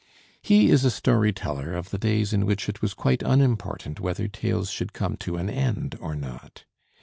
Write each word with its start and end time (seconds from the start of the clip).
He 0.41 0.71
is 0.71 0.83
a 0.83 0.89
story 0.89 1.31
teller 1.31 1.73
of 1.75 1.91
the 1.91 1.99
days 1.99 2.33
in 2.33 2.47
which 2.47 2.67
it 2.67 2.81
was 2.81 2.95
quite 2.95 3.21
unimportant 3.21 3.99
whether 3.99 4.27
tales 4.27 4.71
should 4.71 4.93
come 4.93 5.15
to 5.17 5.37
an 5.37 5.47
end 5.47 5.95
or 6.01 6.15
not. 6.15 6.65